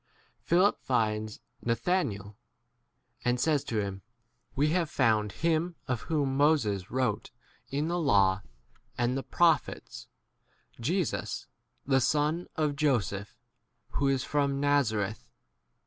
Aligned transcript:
Philip 0.41 0.81
finds 0.83 1.41
Nathanael, 1.63 2.35
and 3.23 3.39
says 3.39 3.63
to 3.65 3.77
him, 3.79 4.01
We 4.55 4.69
have 4.69 4.89
found 4.89 5.31
him 5.31 5.75
of 5.87 6.01
whom 6.01 6.35
Moses 6.35 6.89
wrote 6.89 7.29
in 7.69 7.87
the 7.87 7.99
law 7.99 8.41
and 8.97 9.15
the 9.15 9.21
prophets, 9.21 10.07
Jesus, 10.79 11.45
[the] 11.85 12.01
son 12.01 12.47
of 12.55 12.75
Joseph, 12.75 13.37
who 13.89 14.07
is 14.07 14.23
from 14.23 14.59
Nazareth. 14.59 15.29